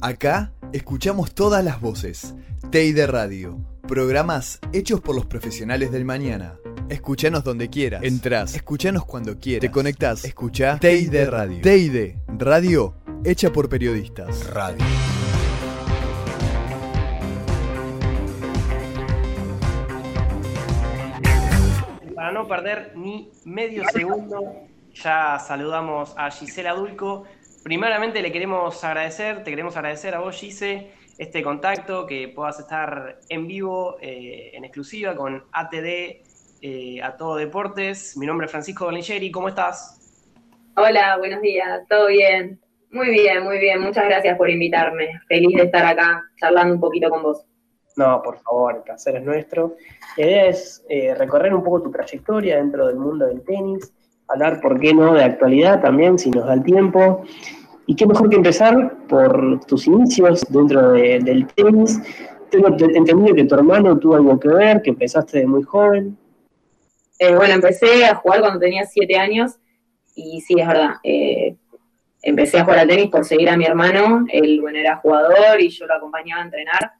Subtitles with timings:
[0.00, 2.34] Acá escuchamos todas las voces.
[2.70, 3.58] TEI Radio.
[3.82, 6.54] Programas hechos por los profesionales del mañana.
[6.88, 8.04] Escuchanos donde quieras.
[8.04, 8.54] Entrás.
[8.54, 9.62] Escuchanos cuando quieras.
[9.62, 10.24] Te conectás.
[10.24, 11.62] Escucha TEI Radio.
[11.62, 14.46] TEI Radio hecha por periodistas.
[14.50, 14.84] Radio.
[22.14, 27.24] Para no perder ni medio segundo, ya saludamos a Gisela Dulco.
[27.68, 33.18] Primeramente le queremos agradecer, te queremos agradecer a vos, Gise, este contacto, que puedas estar
[33.28, 36.22] en vivo, eh, en exclusiva, con ATD
[36.62, 38.16] eh, a Todo Deportes.
[38.16, 40.32] Mi nombre es Francisco Dolingeri, ¿cómo estás?
[40.76, 42.58] Hola, buenos días, ¿todo bien?
[42.90, 45.20] Muy bien, muy bien, muchas gracias por invitarme.
[45.28, 47.44] Feliz de estar acá charlando un poquito con vos.
[47.98, 49.76] No, por favor, el placer es nuestro.
[50.16, 53.92] La idea es eh, recorrer un poco tu trayectoria dentro del mundo del tenis,
[54.26, 57.24] hablar, ¿por qué no?, de actualidad también, si nos da el tiempo.
[57.88, 61.98] Y qué mejor que empezar por tus inicios dentro del tenis.
[62.50, 66.18] Tengo entendido que tu hermano tuvo algo que ver, que empezaste de muy joven.
[67.18, 69.58] Eh, bueno, empecé a jugar cuando tenía siete años
[70.14, 70.96] y sí, es verdad.
[71.02, 71.56] Eh,
[72.20, 74.26] empecé a jugar al tenis por seguir a mi hermano.
[74.30, 76.92] Él, bueno, era jugador y yo lo acompañaba a entrenar.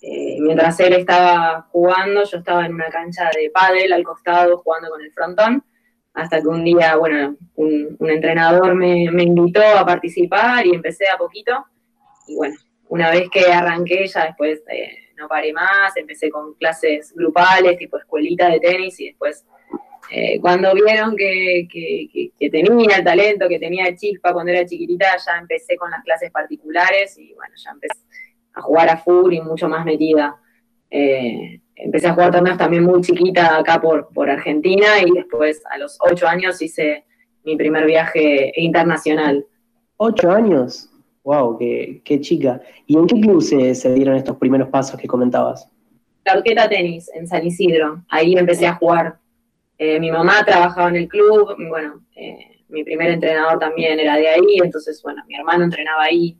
[0.00, 4.90] Eh, mientras él estaba jugando, yo estaba en una cancha de pádel al costado jugando
[4.90, 5.64] con el frontón
[6.14, 11.64] hasta que un día, bueno, un, entrenador me, invitó a participar y empecé a poquito.
[12.26, 12.56] Y bueno,
[12.88, 17.98] una vez que arranqué, ya después eh, no paré más, empecé con clases grupales, tipo
[17.98, 19.44] escuelita de tenis, y después,
[20.10, 21.68] eh, cuando vieron que,
[22.50, 27.16] tenía el talento, que tenía chispa cuando era chiquitita, ya empecé con las clases particulares
[27.18, 28.00] y bueno, ya empecé
[28.54, 30.36] a jugar a full y mucho más metida.
[30.90, 35.78] Eh, empecé a jugar torneos también muy chiquita acá por, por Argentina y después a
[35.78, 37.04] los ocho años hice
[37.44, 39.46] mi primer viaje internacional.
[39.96, 40.88] ¿Ocho años?
[41.24, 41.58] ¡Wow!
[41.58, 42.60] Qué, chica!
[42.86, 45.68] ¿Y en qué club se, dieron estos primeros pasos que comentabas?
[46.24, 48.04] La Orqueta Tenis, en San Isidro.
[48.08, 49.18] Ahí empecé a jugar.
[49.78, 54.28] Eh, mi mamá trabajaba en el club, bueno, eh, mi primer entrenador también era de
[54.28, 56.36] ahí, entonces, bueno, mi hermano entrenaba ahí.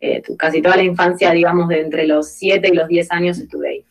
[0.00, 3.68] Eh, casi toda la infancia, digamos, de entre los siete y los diez años estuve
[3.68, 3.84] ahí.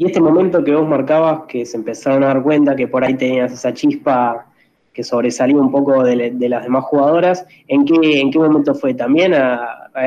[0.00, 3.12] Y este momento que vos marcabas, que se empezaron a dar cuenta que por ahí
[3.18, 4.46] tenías esa chispa
[4.94, 8.94] que sobresalía un poco de, las demás jugadoras, ¿en qué, en qué momento fue?
[8.94, 9.34] ¿También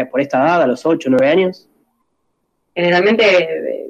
[0.10, 1.70] por esta edad, a los 8, 9 años?
[2.74, 3.90] Generalmente, eh,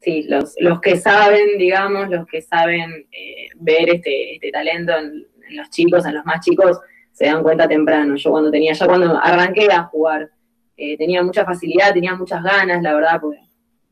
[0.00, 5.24] sí, los, los que saben, digamos, los que saben eh, ver este, este talento en,
[5.50, 6.80] los chicos, en los más chicos,
[7.12, 8.16] se dan cuenta temprano.
[8.16, 10.28] Yo cuando tenía, ya cuando arranqué a jugar,
[10.76, 13.45] eh, tenía mucha facilidad, tenía muchas ganas, la verdad, porque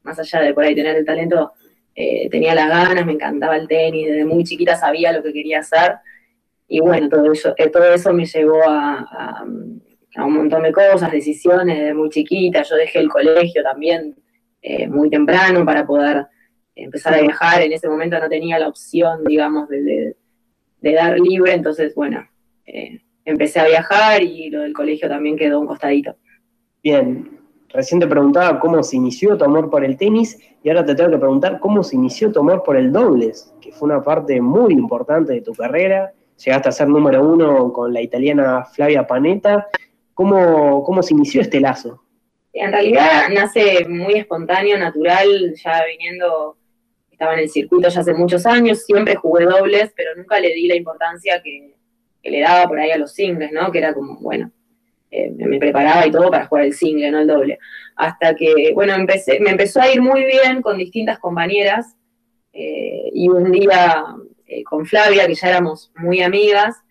[0.04, 1.52] más allá de por ahí tener el talento,
[1.94, 5.60] eh, tenía las ganas, me encantaba el tenis, desde muy chiquita sabía lo que quería
[5.60, 5.96] hacer.
[6.68, 9.44] Y bueno, todo eso, eh, todo eso me llevó a,
[10.16, 12.62] un montón de cosas, decisiones desde muy chiquita.
[12.62, 14.14] Yo dejé el colegio también
[14.62, 16.26] eh, muy temprano para poder
[16.74, 17.62] empezar a viajar.
[17.62, 20.16] En ese momento no tenía la opción, digamos, de,
[20.80, 21.52] de dar libre.
[21.52, 22.28] Entonces, bueno,
[23.24, 26.16] empecé a viajar y lo del colegio también quedó un costadito.
[26.82, 27.43] Bien,
[27.74, 31.10] Recién te preguntaba cómo se inició tu amor por el tenis y ahora te tengo
[31.10, 34.72] que preguntar cómo se inició tu amor por el dobles, que fue una parte muy
[34.74, 36.12] importante de tu carrera.
[36.36, 39.66] Llegaste a ser número uno con la italiana Flavia Panetta.
[40.14, 42.00] ¿Cómo, cómo se inició este lazo?
[42.52, 46.56] En realidad nace muy espontáneo, natural, ya viniendo,
[47.10, 50.68] estaba en el circuito ya hace muchos años, siempre jugué dobles, pero nunca le di
[50.68, 51.74] la importancia que,
[52.22, 53.72] que le daba por ahí a los singles, ¿no?
[53.72, 54.52] Que era como, bueno,
[55.16, 57.60] eh, me preparaba y todo para jugar el single, no el doble.
[57.94, 61.96] Hasta que, bueno, empecé, me empezó a ir muy bien con distintas compañeras
[62.52, 64.04] eh, y un día
[64.44, 66.82] eh, con Flavia, que ya éramos muy amigas,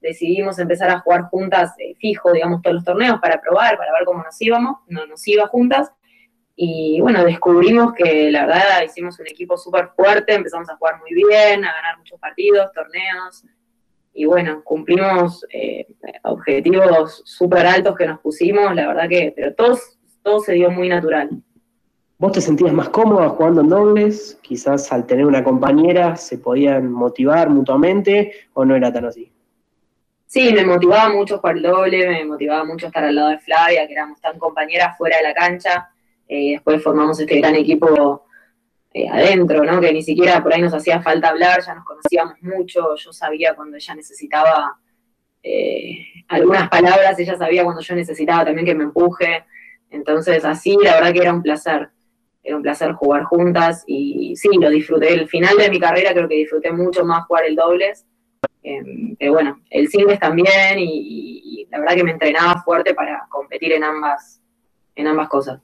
[0.00, 4.22] decidimos empezar a jugar juntas fijo, digamos, todos los torneos para probar, para ver cómo
[4.22, 5.90] nos íbamos, no nos iba juntas.
[6.54, 11.14] Y bueno, descubrimos que la verdad hicimos un equipo súper fuerte, empezamos a jugar muy
[11.14, 13.44] bien, a ganar muchos partidos, torneos,
[14.14, 15.86] y bueno, cumplimos eh,
[16.24, 19.78] objetivos súper altos que nos pusimos, la verdad que, pero todo,
[20.22, 21.30] todo se dio muy natural.
[22.18, 24.38] ¿Vos te sentías más cómoda jugando en dobles?
[24.42, 29.32] Quizás al tener una compañera se podían motivar mutuamente o no era tan así.
[30.26, 33.86] Sí, me motivaba mucho jugar el doble, me motivaba mucho estar al lado de Flavia,
[33.86, 35.90] que éramos tan compañeras fuera de la cancha.
[36.28, 38.24] Eh, después formamos este gran equipo
[38.94, 39.80] eh, adentro, ¿no?
[39.80, 43.54] Que ni siquiera por ahí nos hacía falta hablar, ya nos conocíamos mucho, yo sabía
[43.54, 44.78] cuando ella necesitaba
[45.42, 45.98] eh,
[46.28, 49.44] algunas palabras, ella sabía cuando yo necesitaba también que me empuje.
[49.90, 51.90] Entonces, así, la verdad que era un placer.
[52.42, 55.12] Era un placer jugar juntas y sí, lo disfruté.
[55.12, 58.04] El final de mi carrera creo que disfruté mucho más jugar el dobles.
[58.64, 63.72] Em, bueno, el singles también y, y, la verdad que me entrenaba fuerte para competir
[63.72, 64.42] en ambas,
[64.94, 65.60] en ambas cosas.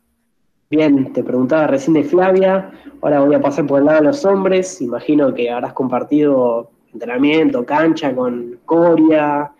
[0.70, 2.70] Bien, te preguntaba recién de Flavia,
[3.00, 7.64] ahora voy a pasar por el lado de los hombres, imagino que habrás compartido entrenamiento,
[7.64, 9.50] cancha con Coria,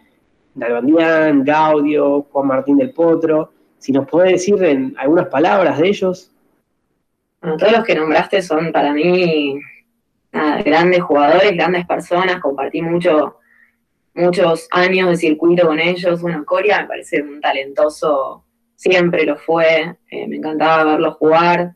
[0.55, 3.53] Nalbandián, Gaudio, Juan Martín del Potro.
[3.79, 6.33] Si nos podés decir en algunas palabras de ellos.
[7.41, 9.61] Bueno, todos los que nombraste son para mí
[10.33, 13.37] grandes jugadores, grandes personas, compartí mucho,
[14.15, 16.21] muchos años de circuito con ellos.
[16.21, 18.45] Bueno, Coria me parece un talentoso,
[18.79, 21.75] siempre lo fue, eh, me encantaba verlo jugar.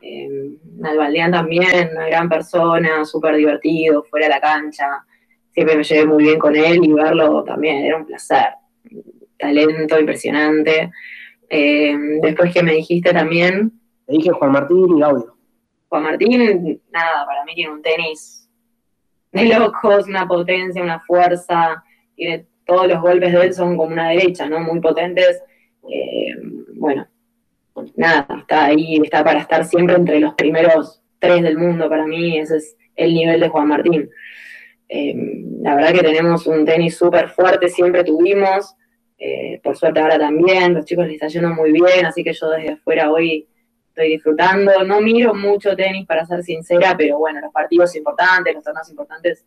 [0.00, 5.04] Eh, Nalbaldeán también, una gran persona, súper divertido, fuera de la cancha
[5.54, 8.54] siempre me llevé muy bien con él y verlo también era un placer.
[9.38, 10.90] Talento impresionante.
[11.48, 13.72] Eh, después que me dijiste también.
[14.06, 15.36] Me dije Juan Martín y Gaudio.
[15.88, 18.50] Juan Martín, nada, para mí tiene un tenis
[19.30, 21.82] de locos, una potencia, una fuerza.
[22.16, 24.58] Tiene, todos los golpes de él son como una derecha, ¿no?
[24.58, 25.40] Muy potentes.
[25.90, 26.34] Eh,
[26.74, 27.06] bueno,
[27.96, 32.38] nada, está ahí, está para estar siempre entre los primeros tres del mundo para mí.
[32.38, 34.10] Ese es el nivel de Juan Martín.
[34.88, 38.76] Em, la verdad que tenemos un tenis súper fuerte, siempre tuvimos,
[39.18, 42.50] eh, por suerte ahora también, los chicos les está yendo muy bien, así que yo
[42.50, 43.48] desde afuera hoy
[43.88, 44.84] estoy disfrutando.
[44.84, 49.44] No miro mucho tenis, para ser sincera, pero bueno, los partidos importantes, los torneos importantes,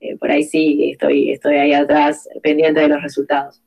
[0.00, 3.62] eh, por ahí sí estoy, estoy ahí atrás, pendiente de los resultados.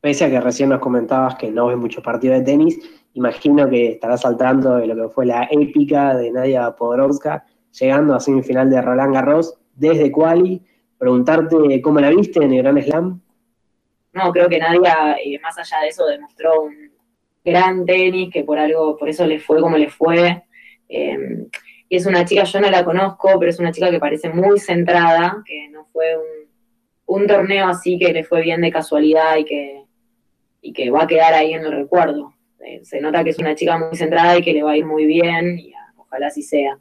[0.00, 2.78] Pese a que recién nos comentabas que no ves mucho partido de tenis,
[3.14, 7.44] imagino que estarás saltando de lo que fue la épica de Nadia Podoroska,
[7.78, 10.62] llegando a semifinal de Roland Garros desde Quali,
[10.98, 13.20] preguntarte cómo la viste en el Gran Slam.
[14.12, 14.80] No, creo que nadie,
[15.24, 16.90] eh, más allá de eso, demostró un
[17.44, 20.44] gran tenis, que por algo, por eso le fue como le fue.
[20.88, 21.48] Em,
[21.88, 24.58] y es una chica, yo no la conozco, pero es una chica que parece muy
[24.58, 26.16] centrada, que no fue
[27.06, 29.84] un, torneo así que le fue bien de casualidad y que,
[30.62, 32.34] y que va a quedar ahí en el recuerdo.
[32.64, 34.84] Eh, se nota que es una chica muy centrada y que le va a ir
[34.84, 36.78] muy bien, y ojalá así sea.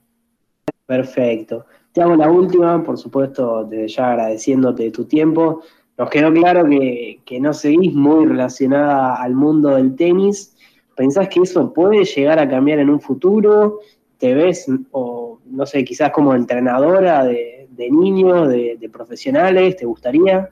[0.85, 1.65] Perfecto.
[1.91, 5.63] Te hago la última, por supuesto, desde ya agradeciéndote tu tiempo.
[5.97, 10.55] Nos quedó claro que, no seguís muy relacionada al mundo del tenis.
[10.95, 13.79] ¿Pensás que eso puede llegar a cambiar en un futuro?
[14.17, 19.75] ¿Te ves, o no sé, quizás como entrenadora de, niños, de, profesionales?
[19.75, 20.49] ¿Te gustaría?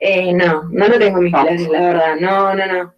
[0.00, 2.16] Eh, no, no lo tengo en mis planes, la verdad.
[2.20, 2.94] No, no, no.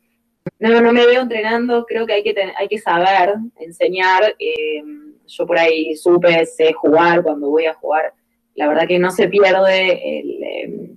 [0.59, 1.87] No, no me veo entrenando.
[1.87, 4.35] Creo que hay que, hay que saber enseñar.
[4.39, 4.83] Eh,
[5.27, 8.13] yo por ahí supe, sé jugar cuando voy a jugar.
[8.55, 10.97] La verdad que no se pierde el, em,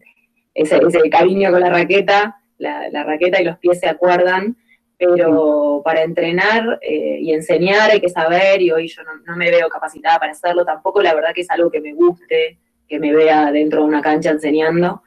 [0.53, 4.55] ese, cariño con la raqueta, la, raqueta y los pies se acuerdan,
[4.97, 9.67] pero para entrenar eh, y enseñar hay que saber y hoy yo no, me veo
[9.69, 12.57] capacitada para hacerlo, tampoco la verdad que es algo que me guste,
[12.87, 15.03] que me vea dentro de una cancha enseñando,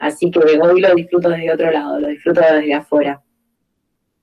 [0.00, 3.22] así que hoy lo disfruto desde otro lado, lo disfruto desde afuera.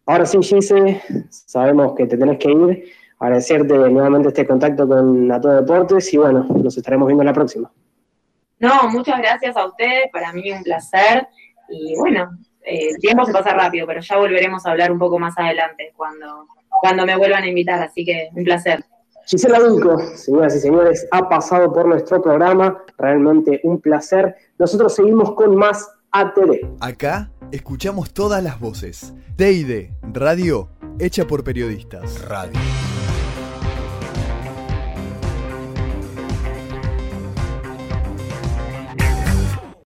[0.05, 2.83] Ahora sí, Gise, sabemos que te tenés que ir
[3.19, 7.71] agradecerte nuevamente este contacto con Nato Deportes y bueno, nos estaremos viendo la próxima.
[8.59, 11.27] No, muchas gracias a ustedes, para mí un placer
[11.69, 12.29] y bueno,
[12.63, 15.93] eh, el tiempo se pasa rápido, pero ya volveremos a hablar un poco más adelante
[15.95, 16.47] cuando,
[16.81, 18.83] cuando me vuelvan a invitar, así que un placer.
[19.27, 24.33] Gisela Dulco, señoras y señores, ha pasado por nuestro programa, realmente un placer.
[24.57, 26.65] Nosotros seguimos con más ATD.
[26.79, 29.13] Acá escuchamos todas las voces.
[29.35, 32.21] TID, radio hecha por periodistas.
[32.21, 32.57] Radio.